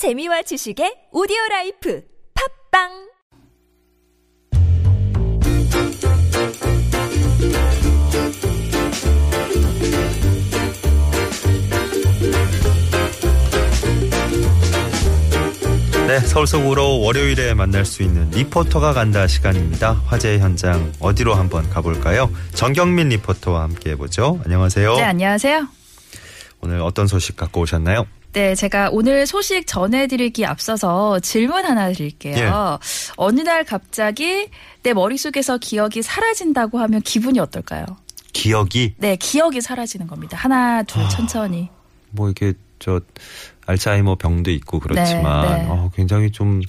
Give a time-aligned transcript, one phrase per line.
[0.00, 2.02] 재미와 지식의 오디오 라이프
[2.72, 2.88] 팟빵
[16.06, 20.00] 네, 서울 속으로 월요일에 만날 수 있는 리포터가 간다 시간입니다.
[20.06, 22.30] 화제 현장 어디로 한번 가볼까요?
[22.54, 24.40] 정경민 리포터와 함께 해보죠.
[24.46, 24.94] 안녕하세요.
[24.96, 25.68] 네, 안녕하세요.
[26.62, 28.06] 오늘 어떤 소식 갖고 오셨나요?
[28.32, 32.36] 네, 제가 오늘 소식 전해드리기 앞서서 질문 하나 드릴게요.
[32.36, 32.48] 예.
[33.16, 34.48] 어느 날 갑자기
[34.82, 37.84] 내 머릿속에서 기억이 사라진다고 하면 기분이 어떨까요?
[38.32, 40.36] 기억이 네, 기억이 사라지는 겁니다.
[40.36, 41.08] 하나, 둘, 아.
[41.08, 41.68] 천천히.
[42.10, 43.00] 뭐 이게 저
[43.66, 45.68] 알츠하이머 병도 있고 그렇지만 네, 네.
[45.68, 46.60] 어, 굉장히 좀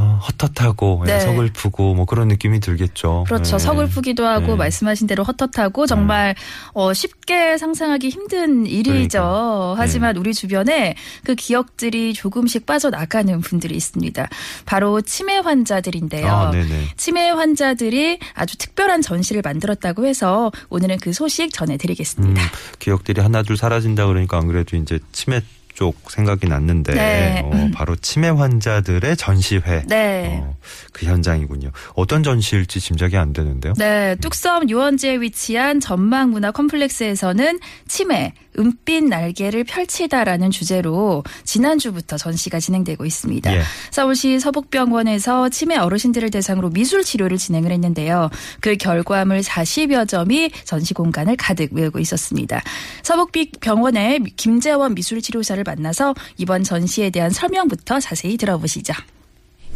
[0.00, 1.20] 어, 헛헛하고 예, 네.
[1.20, 3.24] 서글프고 뭐 그런 느낌이 들겠죠.
[3.26, 3.56] 그렇죠.
[3.56, 3.58] 예.
[3.58, 4.54] 서글프기도 하고 네.
[4.56, 6.34] 말씀하신 대로 헛헛하고 정말
[6.72, 9.18] 어, 쉽게 상상하기 힘든 일이죠.
[9.18, 9.74] 그러니까.
[9.76, 10.94] 하지만 우리 주변에
[11.24, 14.28] 그 기억들이 조금씩 빠져나가는 분들이 있습니다.
[14.64, 16.28] 바로 치매 환자들인데요.
[16.28, 16.52] 아.
[16.96, 22.40] 치매 환자들이 아주 특별한 전시를 만들었다고 해서 오늘은 그 소식 전해드리겠습니다.
[22.40, 22.46] 음,
[22.78, 25.42] 기억들이 하나 둘 사라진다 그러니까 안 그래도 이제 치매
[25.80, 27.40] 쪽 생각이 났는데 네.
[27.42, 30.38] 어, 바로 치매 환자들의 전시회 네.
[30.42, 30.54] 어,
[30.92, 31.70] 그 현장이군요.
[31.94, 33.72] 어떤 전시일지 짐작이 안 되는데요.
[33.78, 43.54] 네, 뚝섬 유원지에 위치한 전망문화 컴플렉스에서는 치매, 은빛 날개를 펼치다라는 주제로 지난주부터 전시가 진행되고 있습니다.
[43.54, 43.62] 예.
[43.90, 48.30] 서울시 서북병원에서 치매 어르신들을 대상으로 미술 치료를 진행을 했는데요.
[48.60, 52.60] 그 결과물 40여 점이 전시 공간을 가득 메우고 있었습니다.
[53.02, 58.94] 서북병원의 김재원 미술치료사를 만나서 이번 전시에 대한 설명부터 자세히 들어보시죠.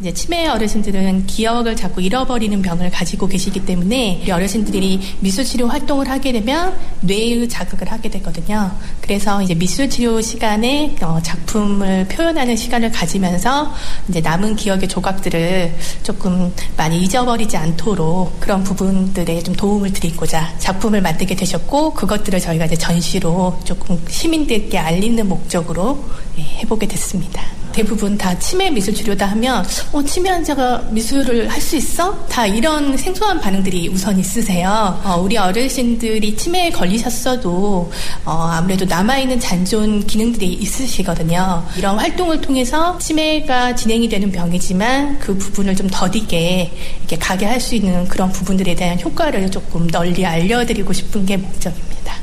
[0.01, 6.33] 이제 치매 어르신들은 기억을 자꾸 잃어버리는 병을 가지고 계시기 때문에 우리 어르신들이 미술치료 활동을 하게
[6.33, 8.73] 되면 뇌의 자극을 하게 되거든요.
[9.01, 13.73] 그래서 이제 미술치료 시간에 어, 작품을 표현하는 시간을 가지면서
[14.09, 21.37] 이제 남은 기억의 조각들을 조금 많이 잊어버리지 않도록 그런 부분들에 좀 도움을 드리고자 작품을 만들게
[21.37, 26.05] 되셨고 그것들을 저희가 이제 전시로 조금 시민들께 알리는 목적으로
[26.37, 27.64] 예, 해보게 됐습니다.
[27.75, 32.27] 대부분 다 치매 미술 치료다 하면 어 치매 환자가 미술을 할 수 있어?
[32.27, 35.01] 다 이런 생소한 반응들이 우선 있으세요.
[35.03, 37.91] 어, 우리 어르신들이 치매에 걸리셨어도
[38.27, 41.67] 어, 아무래도 남아있는 잔존 기능들이 있으시거든요.
[41.79, 47.75] 이런 활동을 통해서 치매가 진행이 되는 병이지만 그 부분을 좀 더디게 이렇게 가게 할 수
[47.75, 52.15] 있는 그런 부분들에 대한 효과를 조금 널리 알려드리고 싶은 게 목적입니다.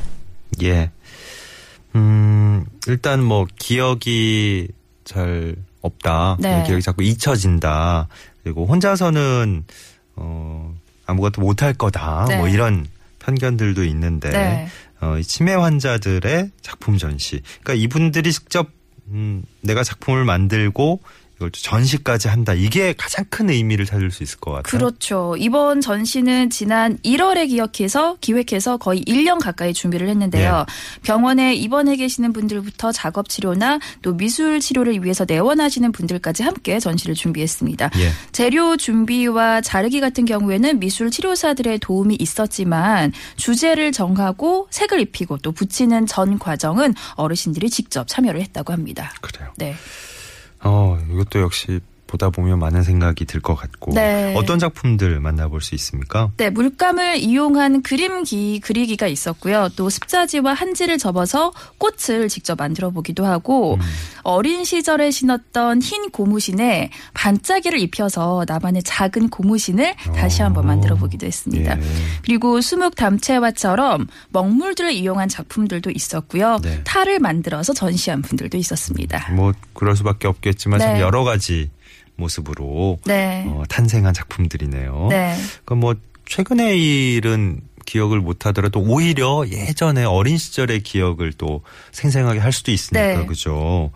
[0.61, 0.91] 예.
[1.95, 4.67] 음, 일단 뭐 기억이
[5.11, 6.37] 잘 없다.
[6.39, 6.63] 네.
[6.65, 8.07] 기억이 자꾸 잊혀진다.
[8.43, 9.65] 그리고 혼자서는
[10.15, 10.73] 어
[11.05, 12.25] 아무것도 못할 거다.
[12.29, 12.37] 네.
[12.37, 12.87] 뭐 이런
[13.19, 14.67] 편견들도 있는데 네.
[15.01, 17.41] 어, 이 치매 환자들의 작품 전시.
[17.61, 18.69] 그러니까 이분들이 직접
[19.09, 21.01] 음, 내가 작품을 만들고
[21.41, 22.53] 이걸 전시까지 한다.
[22.53, 24.63] 이게 가장 큰 의미를 찾을 수 있을 것 같아요.
[24.63, 25.35] 그렇죠.
[25.39, 30.67] 이번 전시는 지난 1월에 기억해서 기획해서 거의 1년 가까이 준비를 했는데요.
[31.01, 37.89] 병원에 입원해 계시는 분들부터 작업 치료나 또 미술 치료를 위해서 내원하시는 분들까지 함께 전시를 준비했습니다.
[37.97, 38.11] 예.
[38.31, 46.05] 재료 준비와 자르기 같은 경우에는 미술 치료사들의 도움이 있었지만 주제를 정하고 색을 입히고 또 붙이는
[46.05, 49.11] 전 과정은 어르신들이 직접 참여를 했다고 합니다.
[49.21, 49.49] 그래요.
[49.57, 49.75] 네.
[51.21, 51.79] 어, 이것도 역시
[52.11, 54.35] 보다 보면 많은 생각이 들 것 같고 네.
[54.37, 56.29] 어떤 작품들 만나볼 수 있습니까?
[56.37, 59.69] 네, 물감을 이용한 그림기, 그리기가 있었고요.
[59.75, 63.81] 또 습자지와 한지를 접어서 꽃을 직접 만들어 보기도 하고, 음.
[64.23, 70.67] 어린 시절에 신었던 흰 고무신에 반짝이를 입혀서 나만의 작은 고무신을 다시 한번 어.
[70.67, 71.79] 만들어 보기도 했습니다.
[71.79, 71.83] 예.
[72.23, 76.59] 그리고 수묵 담채화처럼 먹물들을 이용한 작품들도 있었고요.
[76.61, 76.81] 네.
[76.83, 79.31] 탈을 만들어서 전시한 분들도 있었습니다.
[79.33, 81.01] 뭐 그럴 수밖에 없겠지만 참 네.
[81.01, 81.71] 여러 가지
[82.21, 83.43] 모습으로 네.
[83.47, 85.07] 어, 탄생한 작품들이네요.
[85.09, 85.35] 네.
[85.65, 85.95] 그뭐
[86.25, 91.61] 최근의 일은 기억을 못하더라도 오히려 예전에 어린 시절의 기억을 또
[91.91, 93.25] 생생하게 할 수도 있으니까 네.
[93.25, 93.91] 그죠.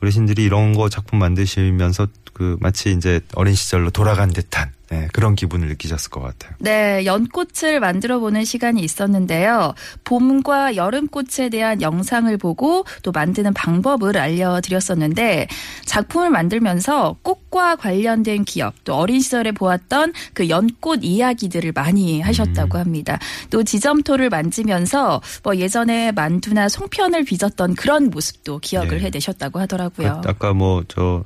[0.00, 5.68] 어르신들이 이런 거 작품 만드시면서 그 마치 이제 어린 시절로 돌아간 듯한 네, 그런 기분을
[5.68, 6.52] 느끼셨을 것 같아요.
[6.58, 9.74] 네, 연꽃을 만들어 보는 시간이 있었는데요.
[10.04, 15.46] 봄과 여름꽃에 대한 영상을 보고 또 만드는 방법을 알려드렸었는데
[15.84, 22.80] 작품을 만들면서 꽃과 관련된 기억, 또 어린 시절에 보았던 그 연꽃 이야기들을 많이 하셨다고 음.
[22.80, 23.18] 합니다.
[23.50, 29.04] 또 지점토를 만지면서 뭐 예전에 만두나 송편을 빚었던 그런 모습도 기억을 네.
[29.04, 30.22] 해내셨다고 하더라고요.
[30.26, 31.24] 아까 뭐 저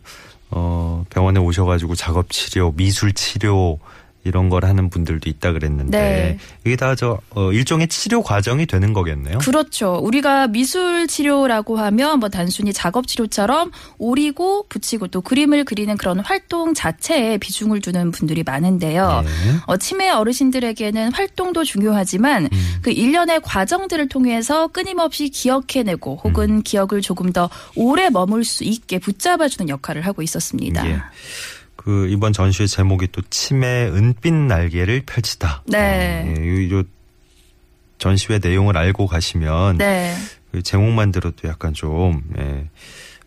[0.50, 3.78] 어, 병원에 오셔가지고 작업 치료, 미술 치료
[4.24, 6.38] 이런 걸 하는 분들도 있다 그랬는데 네.
[6.64, 9.38] 이게 다저 어, 일종의 치료 과정이 되는 거겠네요.
[9.38, 10.00] 그렇죠.
[10.02, 16.74] 우리가 미술 치료라고 하면 뭐 단순히 작업 치료처럼 오리고 붙이고 또 그림을 그리는 그런 활동
[16.74, 19.22] 자체에 비중을 두는 분들이 많은데요.
[19.24, 19.30] 네.
[19.66, 22.74] 어, 치매 어르신들에게는 활동도 중요하지만 음.
[22.82, 26.62] 그 일련의 과정들을 통해서 끊임없이 기억해내고 혹은 음.
[26.62, 30.88] 기억을 조금 더 오래 머물 수 있게 붙잡아주는 역할을 하고 있었습니다.
[30.88, 31.00] 예.
[31.84, 35.64] 그 이번 전시의 제목이 또 치매 은빛 날개를 펼치다.
[35.66, 36.24] 네.
[36.26, 36.82] 어, 예, 요, 요
[37.98, 40.14] 전시회 내용을 알고 가시면 네.
[40.50, 42.68] 그 제목만 들어도 약간 좀 예,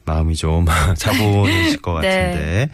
[0.06, 0.66] 마음이 좀
[0.98, 2.08] 차분해질 것 네.
[2.08, 2.70] 같은데.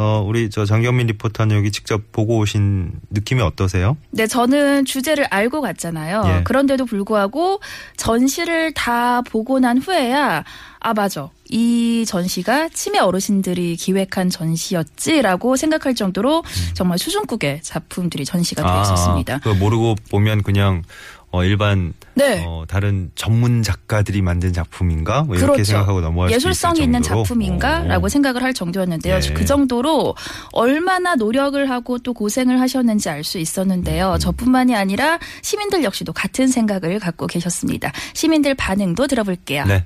[0.00, 3.96] 어, 우리 저 장경민 리포터는 여기 직접 보고 오신 느낌이 어떠세요?
[4.12, 6.22] 네, 저는 주제를 알고 갔잖아요.
[6.26, 6.42] 예.
[6.44, 7.60] 그런데도 불구하고
[7.96, 10.44] 전시를 다 보고 난 후에야
[10.78, 11.28] 아 맞아.
[11.48, 19.34] 이 전시가 치매 어르신들이 기획한 전시였지라고 생각할 정도로 정말 수준급의 작품들이 전시가 되어 있었습니다.
[19.36, 20.82] 아, 그 모르고 보면 그냥
[21.30, 22.42] 어, 일반 네.
[22.46, 25.24] 어, 다른 전문 작가들이 만든 작품인가?
[25.24, 25.64] 뭐 이렇게 그렇죠.
[25.64, 27.02] 생각하고 넘어갈 예술성이 있는.
[27.02, 28.08] 작품인가라고 어.
[28.08, 29.20] 생각을 할 정도였는데요.
[29.20, 29.34] 네.
[29.34, 30.14] 그 정도로
[30.52, 34.14] 얼마나 노력을 하고 또 고생을 하셨는지 알 수 있었는데요.
[34.14, 34.18] 음.
[34.18, 37.92] 저뿐만이 아니라 시민들 역시도 같은 생각을 갖고 계셨습니다.
[38.14, 39.66] 시민들 반응도 들어볼게요.
[39.66, 39.84] 네.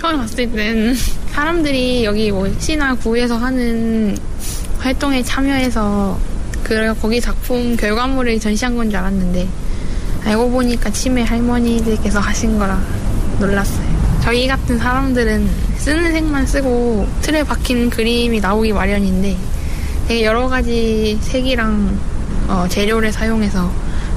[0.00, 0.94] 처음 갔을 땐
[1.30, 4.16] 사람들이 여기 뭐 시나 구에서 하는
[4.78, 6.18] 활동에 참여해서
[6.64, 9.46] 그 거기 작품 결과물을 전시한 건 줄 알았는데
[10.24, 12.80] 알고 보니까 치매 할머니들께서 하신 거라
[13.38, 13.88] 놀랐어요.
[14.22, 15.48] 저희 같은 사람들은
[15.78, 19.36] 쓰는 색만 쓰고 틀에 박힌 그림이 나오기 마련인데
[20.08, 21.98] 되게 여러 가지 색이랑
[22.48, 23.70] 어, 재료를 사용해서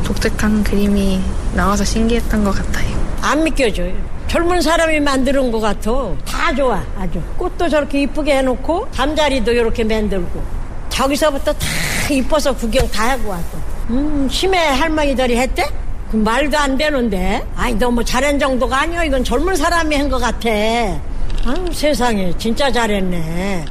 [0.03, 1.21] 독특한 그림이
[1.55, 3.17] 나와서 신기했던 것 같아요.
[3.21, 3.93] 안 믿겨져요.
[4.33, 5.91] 젊은 사람이 만드는 것 같아.
[6.25, 7.21] 다 좋아, 아주.
[7.37, 10.43] 꽃도 저렇게 이쁘게 해놓고, 잠자리도 이렇게 만들고.
[10.89, 11.67] 저기서부터 다
[12.11, 13.57] 이뻐서 구경 다 하고 왔어.
[13.91, 15.69] 음, 심해 할머니들이 했대?
[16.09, 17.45] 그 말도 안 되는데.
[17.55, 19.03] 아니, 너무 잘한 정도가 아니야.
[19.03, 20.49] 이건 젊은 사람이 한 것 같아.
[20.49, 22.35] 아유, 세상에.
[22.39, 23.65] 진짜 잘했네.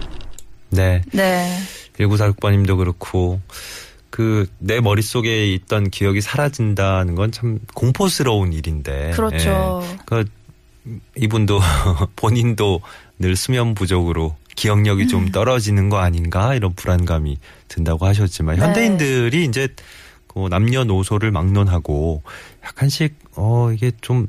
[0.70, 1.02] 네.
[1.12, 1.58] 네.
[1.98, 3.40] 1946번님도 그렇고
[4.10, 9.10] 그 내 머릿속에 있던 기억이 사라진다는 건 참 공포스러운 일인데.
[9.16, 9.80] 그렇죠.
[9.82, 9.96] 예.
[10.06, 10.24] 그
[11.16, 11.60] 이분도
[12.16, 12.80] 본인도
[13.18, 15.32] 늘 수면 부족으로 기억력이 좀 음.
[15.32, 17.38] 떨어지는 거 아닌가 이런 불안감이
[17.68, 18.62] 든다고 하셨지만 네.
[18.62, 19.68] 현대인들이 이제
[20.26, 22.22] 그 남녀노소를 막론하고
[22.64, 24.28] 약간씩 어 이게 좀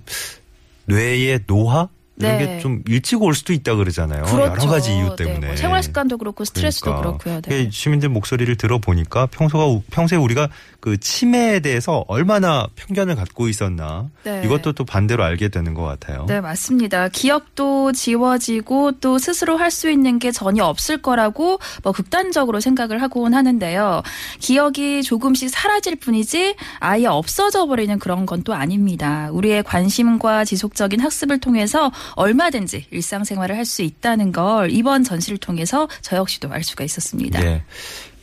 [0.85, 2.45] 뇌의 노화 이런 네.
[2.57, 4.25] 게좀 일찍 올 수도 있다 그러잖아요.
[4.25, 4.51] 그렇죠.
[4.51, 5.47] 여러 가지 이유 네, 때문에.
[5.47, 7.17] 뭐 생활 습관도 그렇고 스트레스도 그러니까.
[7.17, 7.41] 그렇고요.
[7.41, 7.69] 네.
[7.71, 10.49] 시민들 목소리를 들어보니까 평소가 우- 평소에 우리가
[10.79, 14.43] 그 치매에 대해서 얼마나 편견을 갖고 있었나 네.
[14.45, 16.25] 이것도 또 반대로 알게 되는 것 같아요.
[16.27, 17.07] 네, 맞습니다.
[17.09, 23.33] 기억도 지워지고 또 스스로 할 수 있는 게 전혀 없을 거라고 뭐 극단적으로 생각을 하곤
[23.33, 24.03] 하는데요.
[24.39, 29.29] 기억이 조금씩 사라질 뿐이지 아예 없어져 버리는 그런 건 또 아닙니다.
[29.31, 36.17] 우리의 관심과 지속적인 학습을 통해서 얼마든지 일상생활을 할 수 있다는 걸 이번 전시를 통해서 저
[36.17, 37.43] 역시도 알 수가 있었습니다.
[37.45, 37.63] 예.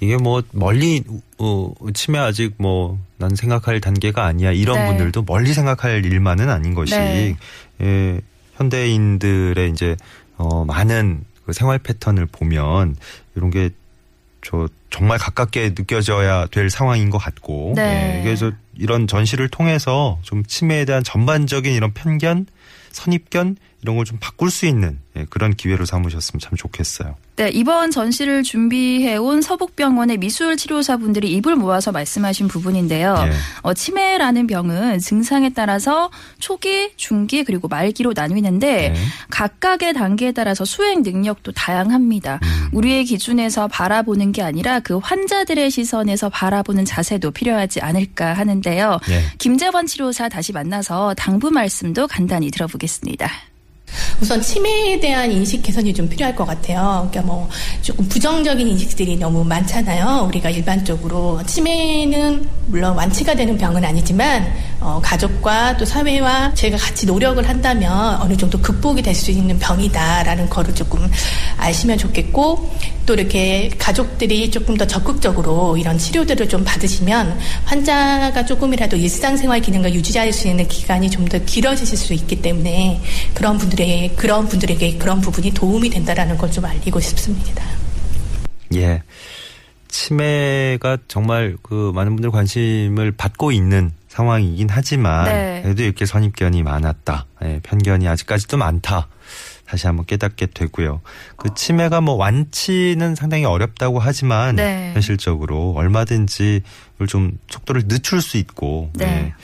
[0.00, 1.02] 이게 뭐 멀리
[1.38, 4.86] 어, 치매 아직 뭐 난 생각할 단계가 아니야 이런 네.
[4.88, 7.36] 분들도 멀리 생각할 일만은 아닌 것이 네.
[7.82, 8.20] 예,
[8.54, 9.94] 현대인들의 이제
[10.38, 12.96] 어, 많은 그 생활 패턴을 보면
[13.36, 13.70] 이런 게
[14.42, 18.18] 저 정말 가깝게 느껴져야 될 상황인 것 같고 네.
[18.18, 22.46] 예, 그래서 이런 전시를 통해서 좀 치매에 대한 전반적인 이런 편견,
[22.92, 27.16] 선입견 이런 걸 좀 바꿀 수 있는 예, 그런 기회로 삼으셨으면 참 좋겠어요.
[27.36, 33.14] 네, 이번 전시를 준비해온 서북병원의 미술 치료사분들이 입을 모아서 말씀하신 부분인데요.
[33.26, 33.32] 예.
[33.62, 38.94] 어, 치매라는 병은 증상에 따라서 초기, 중기, 그리고 말기로 나뉘는데 네.
[39.30, 42.40] 각각의 단계에 따라서 수행 능력도 다양합니다.
[42.42, 42.68] 음.
[42.72, 48.98] 우리의 기준에서 바라보는 게 아니라 그 환자들의 시선에서 바라보는 자세도 필요하지 않을까 하는데요.
[49.10, 49.22] 예.
[49.38, 53.30] 김재원 치료사 다시 만나서 당부 말씀도 간단히 들어보겠습니다.
[54.20, 57.08] 우선 치매에 대한 인식 개선이 좀 필요할 것 같아요.
[57.10, 57.48] 그러니까 뭐
[57.82, 60.26] 조금 부정적인 인식들이 너무 많잖아요.
[60.28, 67.46] 우리가 일반적으로 치매는 물론 완치가 되는 병은 아니지만 어, 가족과 또 사회와 저희가 같이 노력을
[67.48, 71.10] 한다면 어느 정도 극복이 될 수 있는 병이다라는 거를 조금
[71.58, 79.60] 아시면 좋겠고 또 이렇게 가족들이 조금 더 적극적으로 이런 치료들을 좀 받으시면 환자가 조금이라도 일상생활
[79.60, 83.00] 기능을 유지할 수 있는 기간이 좀 더 길어지실 수 있기 때문에
[83.34, 87.62] 그런 분들의 그런 분들에게 그런 부분이 도움이 된다라는 걸 좀 알리고 싶습니다.
[88.74, 89.02] 예.
[89.88, 95.60] 치매가 정말 그 많은 분들 관심을 받고 있는 상황이긴 하지만 네.
[95.62, 97.26] 그래도 이렇게 선입견이 많았다.
[97.44, 99.06] 예, 편견이 아직까지도 많다.
[99.66, 101.00] 다시 한번 깨닫게 되고요.
[101.36, 104.90] 그 치매가 뭐 완치는 상당히 어렵다고 하지만 네.
[104.94, 106.62] 현실적으로 얼마든지
[107.08, 109.06] 좀 속도를 늦출 수 있고 네.
[109.06, 109.34] 네.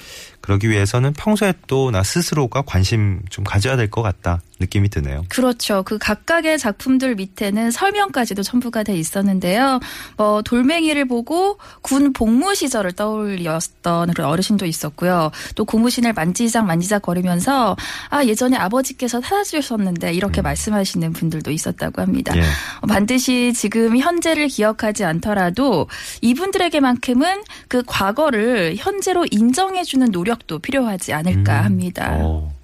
[0.46, 5.24] 그러기 위해서는 평소에 또 나 스스로가 관심 좀 가져야 될 것 같다 느낌이 드네요.
[5.28, 5.82] 그렇죠.
[5.82, 9.80] 그 각각의 작품들 밑에는 설명까지도 첨부가 돼 있었는데요.
[10.16, 15.30] 뭐 돌멩이를 보고 군 복무 시절을 떠올렸던 그런 어르신도 있었고요.
[15.56, 17.76] 또 고무신을 만지작 만지작 거리면서
[18.08, 22.34] 아 예전에 아버지께서 사다 주셨는데 이렇게 말씀하시는 분들도 있었다고 합니다.
[22.36, 22.40] 예.
[22.80, 25.86] 어, 반드시 지금 현재를 기억하지 않더라도
[26.22, 32.16] 이분들에게만큼은 그 과거를 현재로 인정해주는 노력 도 필요하지 않을까 합니다.
[32.16, 32.20] 음.
[32.22, 32.54] 어,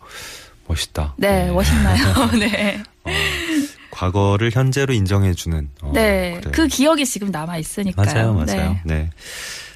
[0.68, 1.14] 멋있다.
[1.16, 2.30] 네, 멋있나요?
[2.38, 2.82] 네.
[3.04, 3.10] 어,
[3.90, 5.68] 과거를 현재로 인정해주는.
[5.82, 6.38] 어, 네.
[6.40, 6.52] 그래요.
[6.52, 8.06] 그 기억이 지금 남아 있으니까요.
[8.06, 8.76] 맞아요, 맞아요.
[8.84, 9.10] 네.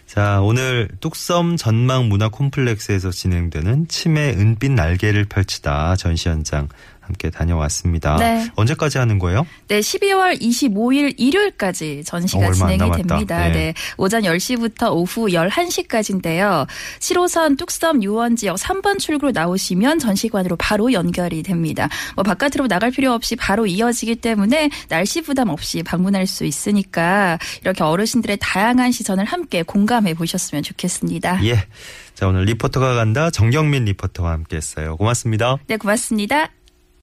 [0.06, 6.68] 자, 오늘 뚝섬 전망 문화 콤플렉스에서 진행되는 치매 은빛 날개를 펼치다 전시 현장
[7.06, 8.16] 함께 다녀왔습니다.
[8.16, 8.48] 네.
[8.56, 9.46] 언제까지 하는 거예요?
[9.68, 12.90] 네, 12월 25일 일요일까지 전시가 어, 진행이.
[13.02, 13.38] 됩니다.
[13.48, 13.52] 네.
[13.52, 13.74] 네.
[13.96, 16.66] 오전 10시부터 오후 11시까지인데요.
[17.00, 21.88] 7호선 뚝섬 유원 지역 3번 출구로 나오시면 전시관으로 바로 연결이 됩니다.
[22.14, 27.82] 뭐 바깥으로 나갈 필요 없이 바로 이어지기 때문에 날씨 부담 없이 방문할 수 있으니까 이렇게
[27.84, 31.44] 어르신들의 다양한 시선을 함께 공감해 보셨으면 좋겠습니다.
[31.44, 31.66] 예.
[32.14, 34.96] 자, 오늘 리포터가 간다 정경민 리포터와 함께 했어요.
[34.96, 35.58] 고맙습니다.
[35.66, 36.50] 네, 고맙습니다.